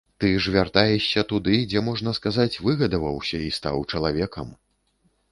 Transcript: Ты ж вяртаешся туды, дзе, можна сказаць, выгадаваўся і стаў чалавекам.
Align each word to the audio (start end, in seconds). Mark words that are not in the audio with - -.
Ты 0.23 0.27
ж 0.43 0.51
вяртаешся 0.53 1.23
туды, 1.31 1.57
дзе, 1.73 1.83
можна 1.89 2.13
сказаць, 2.19 2.61
выгадаваўся 2.67 3.41
і 3.49 3.51
стаў 3.59 3.77
чалавекам. 3.91 4.47